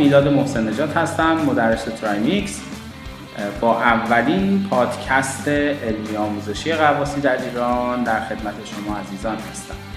میلاد 0.00 0.28
محسن 0.28 0.68
نجات 0.68 0.96
هستم 0.96 1.36
مدرس 1.36 1.84
trimix 1.84 2.60
با 3.60 3.82
اولین 3.82 4.66
پادکست 4.70 5.48
علمی 5.48 6.16
آموزشی 6.16 6.72
غواصی 6.72 7.20
در 7.20 7.42
ایران 7.42 8.04
در 8.04 8.20
خدمت 8.20 8.54
شما 8.64 8.96
عزیزان 8.96 9.36
هستم. 9.50 9.89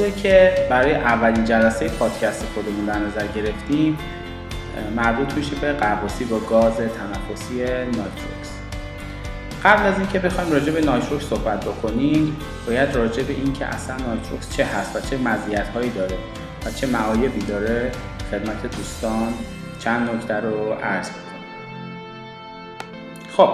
موضوعی 0.00 0.22
که 0.22 0.52
برای 0.70 0.94
اولین 0.94 1.44
جلسه 1.44 1.88
پادکست 1.88 2.46
خودمون 2.54 2.84
در 2.84 2.98
نظر 2.98 3.26
گرفتیم 3.26 3.98
مربوط 4.96 5.34
میشه 5.34 5.56
به 5.56 5.72
قواسی 5.72 6.24
با 6.24 6.38
گاز 6.38 6.76
تنفسی 6.76 7.58
نایتروکس. 7.64 8.58
قبل 9.64 9.86
از 9.86 9.98
اینکه 9.98 10.18
بخوایم 10.18 10.52
راجع 10.52 10.72
به 10.72 10.80
نایتروکس 10.80 11.24
صحبت 11.24 11.64
بکنیم 11.64 12.36
باید 12.66 12.96
راجع 12.96 13.22
به 13.22 13.32
اینکه 13.32 13.66
اصلا 13.66 13.96
نایتروکس 13.96 14.56
چه 14.56 14.64
هست 14.64 14.96
و 14.96 15.00
چه 15.00 15.18
مزیت‌هایی 15.18 15.90
داره 15.90 16.16
و 16.66 16.70
چه 16.70 16.86
معایبی 16.86 17.40
داره 17.40 17.92
خدمت 18.30 18.76
دوستان 18.76 19.34
چند 19.78 20.10
نکته 20.10 20.34
رو 20.34 20.72
عرض 20.72 21.10
کنیم 21.10 21.24
خب 23.36 23.50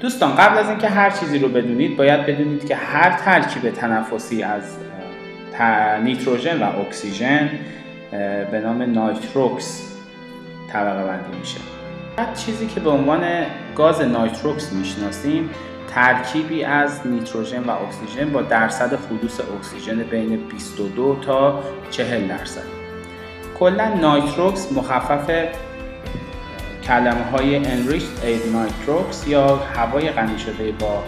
دوستان 0.00 0.36
قبل 0.36 0.58
از 0.58 0.68
اینکه 0.68 0.88
هر 0.88 1.10
چیزی 1.10 1.38
رو 1.38 1.48
بدونید 1.48 1.96
باید 1.96 2.26
بدونید 2.26 2.68
که 2.68 2.76
هر 2.76 3.10
ترکیب 3.10 3.70
تنفسی 3.70 4.42
از 4.42 4.62
نیتروژن 6.04 6.62
و 6.62 6.80
اکسیژن 6.80 7.50
به 8.50 8.60
نام 8.64 8.82
nitrox 8.82 9.92
طبقه 10.72 11.04
بندی 11.04 11.38
میشه. 11.38 11.58
هر 12.18 12.34
چیزی 12.34 12.66
که 12.66 12.80
به 12.80 12.90
عنوان 12.90 13.24
گاز 13.76 14.00
nitrox 14.00 14.72
می‌شناسیم 14.72 15.50
ترکیبی 15.94 16.64
از 16.64 17.06
نیتروژن 17.06 17.62
و 17.62 17.70
اکسیژن 17.70 18.32
با 18.32 18.42
درصد 18.42 18.92
حدود 18.94 19.40
اکسیژن 19.40 20.02
بین 20.02 20.36
22 20.36 21.18
تا 21.22 21.62
40 21.90 22.28
درصد. 22.28 22.62
کلا 23.58 23.94
nitrox 23.94 24.72
مخفف 24.72 25.30
کلمه 26.82 27.24
های 27.24 27.64
enriched 27.64 28.24
air 28.24 28.54
nitrox 28.54 29.28
یا 29.28 29.56
هوای 29.56 30.10
غنی 30.10 30.38
شده 30.38 30.72
با 30.72 31.02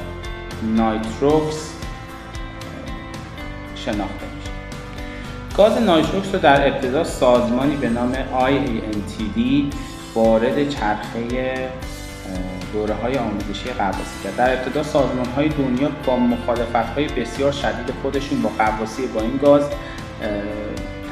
نایتروکس 0.77 1.75
شناخته. 3.75 4.28
گاز 5.59 5.83
نایتروکس 5.83 6.35
رو 6.35 6.41
در 6.41 6.69
ابتدا 6.69 7.05
سازمانی 7.05 7.77
به 7.77 7.89
نام 7.89 8.13
IANTD 8.15 9.41
وارد 10.15 10.69
چرخه 10.69 11.69
دوره 12.73 12.95
های 12.95 13.19
آموزشی 13.19 13.71
قواسی 13.79 14.25
کرد. 14.25 14.37
در 14.37 14.53
ابتدا 14.53 14.83
سازمان 14.83 15.27
های 15.37 15.49
دنیا 15.49 15.91
با 16.07 16.17
مخالفت 16.17 16.95
های 16.95 17.07
بسیار 17.09 17.53
شدید 17.53 17.95
خودشون 18.03 18.43
با 18.43 18.51
قواسی 18.59 19.07
با 19.07 19.21
این 19.21 19.37
گاز 19.37 19.63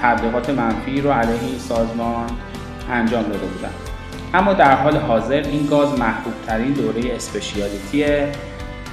تبلیغات 0.03 0.50
منفی 0.50 1.00
رو 1.00 1.12
علیه 1.12 1.41
این 1.42 1.58
سازمان 1.58 2.27
انجام 2.91 3.22
داده 3.22 3.47
بودن. 3.47 3.72
اما 4.34 4.53
در 4.53 4.75
حال 4.75 4.97
حاضر 4.97 5.41
این 5.41 5.66
گاز 5.66 5.98
محبوب 5.98 6.34
ترین 6.47 6.72
دوره 6.72 7.15
اسپشیالیتی 7.15 8.04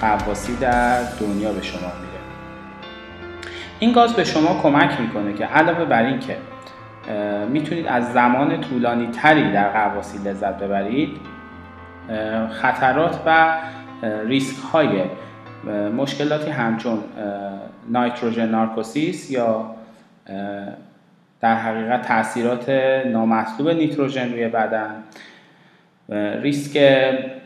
قواسی 0.02 0.56
در 0.56 1.04
دنیا 1.04 1.52
به 1.52 1.62
شما 1.62 1.80
میره 1.80 2.13
این 3.84 3.92
گاز 3.92 4.14
به 4.14 4.24
شما 4.24 4.60
کمک 4.62 5.02
می‌کنه 5.02 5.34
که 5.34 5.46
علاوه 5.46 5.86
بر 5.86 6.04
این 6.04 6.20
که 6.20 6.38
می‌تونید 7.50 7.88
از 7.88 8.14
زمان 8.14 8.62
طولانی 8.62 9.08
تری 9.08 9.52
در 9.52 9.70
قواسی 9.70 10.18
لذت 10.18 10.58
ببرید 10.58 11.18
خطرات 12.52 13.20
و 13.26 13.58
ریسک 14.26 14.64
های 14.64 15.02
مشکلاتی 15.98 16.52
همچون 16.52 17.00
نایتروژن 17.90 18.50
نارکوسیس 18.50 19.32
یا 19.32 19.76
در 21.42 21.56
حقیقت 21.56 22.08
تاثیرات 22.08 22.70
نامطلوب 23.06 23.70
نیتروژن 23.70 24.32
روی 24.32 24.48
بدن 24.48 25.04
ریسک 26.42 26.78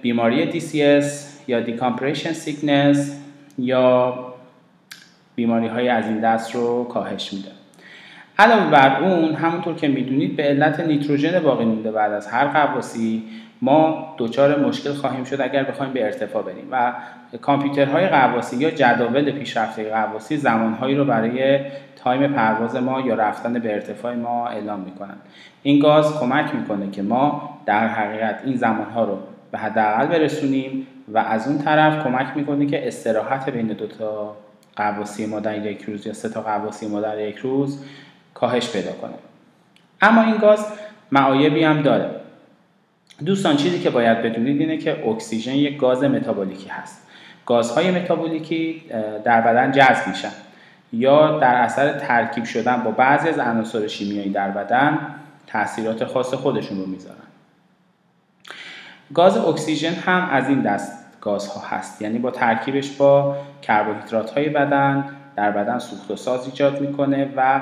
بیماری 0.01 0.59
DCS 0.61 1.05
یا 1.47 1.59
decompression 1.59 2.33
sickness 2.33 3.21
یا 3.57 4.13
بیماری 5.37 5.67
های 5.67 5.89
از 5.89 6.05
این 6.05 6.19
دست 6.19 6.55
رو 6.55 6.83
کاهش 6.83 7.33
میده. 7.33 7.49
علاوه 8.39 8.71
بر 8.71 9.03
اون 9.03 9.33
همونطور 9.33 9.75
که 9.75 9.87
می‌دونید 9.87 10.35
به 10.35 10.43
علت 10.43 10.79
نیتروژن 10.79 11.39
باقی 11.39 11.65
مونده 11.65 11.91
بعد 11.91 12.13
از 12.13 12.27
هر 12.27 12.47
غواصی 12.47 13.23
ما 13.61 14.15
دچار 14.17 14.59
مشکل 14.59 14.93
خواهیم 14.93 15.23
شد 15.23 15.41
اگر 15.41 15.63
بخوایم 15.63 15.93
به 15.93 16.03
ارتفاع 16.05 16.43
بریم 16.43 16.67
و 16.71 16.93
کامپیوترهای 17.41 18.07
غواصی 18.07 18.57
یا 18.57 18.71
جداول 18.71 19.31
پیشرفته 19.31 19.89
غواصی 19.89 20.37
زمانهایی 20.37 20.95
رو 20.95 21.05
برای 21.05 21.59
time 21.95 22.27
پرواز 22.27 22.75
ما 22.75 23.01
یا 23.01 23.15
رفتن 23.15 23.53
به 23.53 23.73
ارتفاع 23.73 24.15
ما 24.15 24.47
اعلام 24.47 24.79
می‌کنن. 24.79 25.15
این 25.63 25.79
گاز 25.79 26.19
کمک 26.19 26.55
می‌کنه 26.55 26.91
که 26.91 27.01
ما 27.01 27.49
در 27.65 27.87
حقیقت 27.87 28.41
این 28.45 28.55
زمانها 28.55 29.03
رو 29.03 29.17
به 29.51 29.57
حداقل 29.57 30.05
برسونیم 30.05 30.87
و 31.13 31.17
از 31.17 31.47
اون 31.47 31.57
طرف 31.57 32.03
کمک 32.03 32.27
می‌کنه 32.35 32.65
که 32.65 32.87
استراحت 32.87 33.49
بین 33.49 33.67
دو 33.67 33.87
قواسی 34.77 35.25
ما 35.25 35.39
در 35.39 35.65
یک 35.65 35.81
روز 35.81 36.07
یا 36.07 36.13
سه 36.13 36.29
تا 36.29 36.41
قواسی 36.41 36.87
ما 36.87 37.01
در 37.01 37.19
یک 37.19 37.37
روز 37.37 37.79
کاهش 38.33 38.69
پیدا 38.69 38.91
کنه. 38.91 39.13
اما 40.01 40.21
این 40.21 40.37
گاز 40.37 40.65
معایبی 41.11 41.63
هم 41.63 41.81
داره. 41.81 42.09
دوستان 43.25 43.57
چیزی 43.57 43.79
که 43.79 43.89
باید 43.89 44.21
بدونید 44.21 44.61
اینه 44.61 44.77
که 44.77 45.07
اکسیژن 45.07 45.53
یک 45.53 45.77
گاز 45.77 46.03
متابولیکی 46.03 46.69
هست. 46.69 47.07
گازهای 47.45 47.91
متابولیکی 47.91 48.83
در 49.23 49.41
بدن 49.41 49.71
جذب 49.71 50.07
میشن 50.07 50.31
یا 50.93 51.39
در 51.39 51.55
اثر 51.55 51.99
ترکیب 51.99 52.43
شدن 52.43 52.83
با 52.83 52.91
بعضی 52.91 53.29
از 53.29 53.39
عناصر 53.39 53.87
شیمیایی 53.87 54.29
در 54.29 54.51
بدن 54.51 54.99
تاثیرات 55.47 56.05
خاص 56.05 56.33
خودشون 56.33 56.79
رو 56.79 56.85
می‌ذارن. 56.85 57.17
گاز 59.13 59.37
اکسیژن 59.37 59.93
هم 59.93 60.29
از 60.31 60.49
این 60.49 60.61
دست 60.61 61.06
گازها 61.21 61.67
هست. 61.67 62.01
یعنی 62.01 62.19
با 62.19 62.31
ترکیبش 62.31 62.91
با 62.91 63.35
کربوهیدرات 63.61 64.29
های 64.31 64.49
بدن 64.49 65.05
در 65.35 65.51
بدن 65.51 65.79
سوخت 65.79 66.11
و 66.11 66.15
ساز 66.15 66.45
ایجاد 66.45 66.81
می‌کنه 66.81 67.29
و 67.35 67.61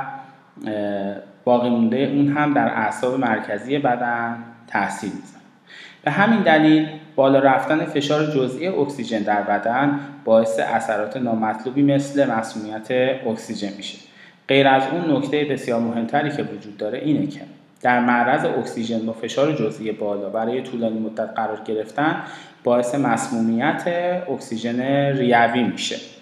باقی 1.44 1.70
مونده 1.70 1.98
اون 1.98 2.28
هم 2.28 2.54
در 2.54 2.68
اعصاب 2.68 3.20
مرکزی 3.20 3.78
بدن 3.78 4.38
تاثیر 4.68 5.10
می‌ذاره. 5.10 5.46
به 6.04 6.12
همین 6.12 6.42
دلیل 6.42 6.88
بالا 7.16 7.40
رفتن 7.40 7.86
فشار 7.86 8.26
جزئی 8.26 8.68
اکسیژن 8.68 9.20
در 9.20 9.42
بدن 9.42 10.00
باعث 10.26 10.60
اثرات 10.60 11.18
نامطلوبی 11.18 11.84
مثل 11.84 12.32
مسمومیت 12.32 12.92
اکسیژن 13.28 13.74
میشه. 13.78 13.98
غیر 14.48 14.68
از 14.68 14.84
اون 14.92 15.18
نکته 15.18 15.46
بسیار 15.46 15.80
مهمتری 15.80 16.30
که 16.30 16.44
وجود 16.44 16.78
داره 16.78 17.00
اینه 17.00 17.28
که 17.28 17.42
در 17.82 18.00
معرض 18.00 18.46
اکسیژن 18.46 19.06
با 19.06 19.14
فشار 19.14 19.54
جزئی 19.54 19.92
بالا 19.92 20.30
برای 20.30 20.62
طولانی 20.62 21.00
مدت 21.00 21.30
قرار 21.36 21.62
گرفتن 21.66 22.24
باعث 22.64 22.96
مسمومیت 22.96 23.84
اکسیژن 24.30 24.82
ریوی 25.18 25.64
میشه. 25.64 26.15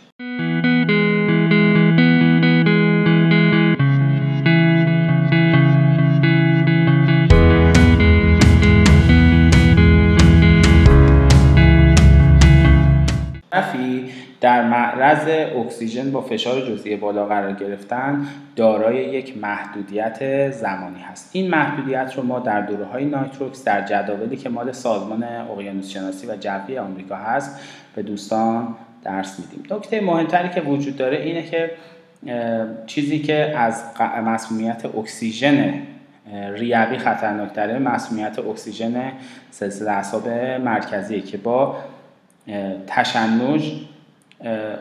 در 14.42 14.68
معرض 14.68 15.28
اکسیژن 15.56 16.12
با 16.12 16.22
فشار 16.22 16.62
جزئی 16.62 16.96
بالا 16.96 17.26
قرار 17.26 17.54
گرفتن 17.54 18.28
دارای 18.56 18.96
یک 18.96 19.38
محدودیت 19.38 20.52
زمانی 20.52 21.00
هست. 21.00 21.30
این 21.34 21.50
محدودیت 21.50 22.14
رو 22.16 22.24
ما 22.24 22.40
در 22.40 22.62
دوره 22.62 22.86
های 22.86 23.06
nitrox 23.06 23.64
در 23.64 23.86
جداولی 23.86 24.38
که 24.38 24.50
مال 24.50 24.72
سازمان 24.72 25.24
اقیانوس 25.24 25.90
شناسی 25.90 26.28
و 26.28 26.36
جوی 26.40 26.78
آمریکا 26.78 27.16
هست 27.16 27.60
به 27.96 28.02
دوستان 28.02 28.76
درس 29.04 29.40
میدیم. 29.40 29.78
نکته 29.78 30.02
مهمتری 30.02 30.50
که 30.50 30.62
وجود 30.62 30.96
داره 30.96 31.18
اینه 31.18 31.44
که 31.44 31.72
چیزی 32.86 33.20
که 33.20 33.58
از 33.58 33.84
مسمومیت 34.26 34.86
اکسیژن 34.86 35.74
ریوی 36.54 36.98
خطرناکتره 36.98 37.80
مسمومیت 37.80 38.40
اکسیژن 38.40 39.12
سلسله 39.52 39.92
اعصاب 39.92 40.28
مرکزی 40.64 41.22
که 41.22 41.38
با 41.38 41.76
تشنج 42.88 43.72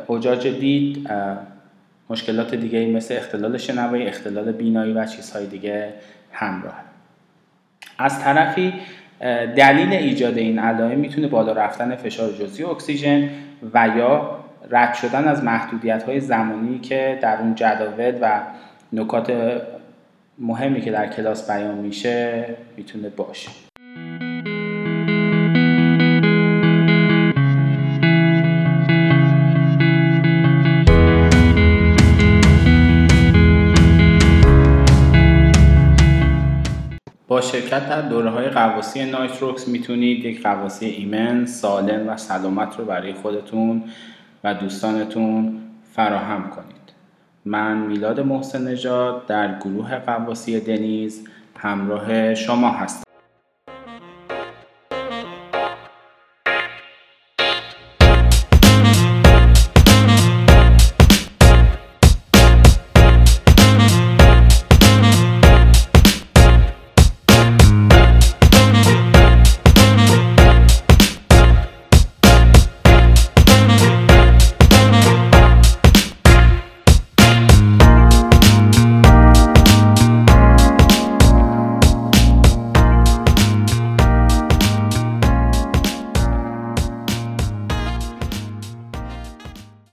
اوجاج 0.06 0.48
دید 0.48 1.08
مشکلات 2.10 2.54
دیگه 2.54 2.86
مثل 2.86 3.14
اختلال 3.16 3.58
شنوایی 3.58 4.06
اختلال 4.06 4.52
بینایی 4.52 4.92
و 4.92 5.06
چیزهای 5.06 5.46
دیگه 5.46 5.92
همراه. 6.32 6.74
از 7.98 8.24
طرفی 8.24 8.74
دلیل 9.56 9.92
ایجاد 9.92 10.38
این 10.38 10.58
علائم 10.58 10.98
می‌تونه 10.98 11.28
بالا 11.28 11.52
رفتن 11.52 11.96
فشار 11.96 12.32
جزئی 12.32 12.64
اکسیژن 12.64 13.30
و 13.74 13.88
یا 13.96 14.38
رد 14.70 14.94
شدن 14.94 15.28
از 15.28 15.44
محدودیت 15.44 16.02
های 16.02 16.20
زمانی 16.20 16.78
که 16.78 17.18
در 17.22 17.40
اون 17.40 17.54
جداول 17.54 18.18
و 18.20 18.40
نکات 18.92 19.32
مهمی 20.38 20.80
که 20.80 20.90
در 20.90 21.06
کلاس 21.06 21.50
بیان 21.50 21.74
میشه 21.74 22.44
می‌تونه 22.76 23.08
باشه. 23.08 23.50
شرکت 37.42 37.88
در 37.88 38.00
دوره 38.00 38.30
های 38.30 38.48
قواسی 38.48 39.04
نایتروکس 39.04 39.68
می‌تونید 39.68 40.24
یک 40.24 40.42
قواسی 40.42 40.86
ایمن، 40.86 41.46
سالم 41.46 42.08
و 42.08 42.16
سلامت 42.16 42.78
رو 42.78 42.84
برای 42.84 43.12
خودتون 43.12 43.82
و 44.44 44.54
دوستانتون 44.54 45.58
فراهم 45.92 46.50
کنید. 46.50 46.92
من 47.44 47.76
میلاد 47.76 48.20
محسن 48.20 48.68
نژاد 48.68 49.26
در 49.26 49.58
گروه 49.58 49.98
قواسی 49.98 50.60
دنیز 50.60 51.28
همراه 51.56 52.34
شما 52.34 52.70
هستم. 52.70 53.11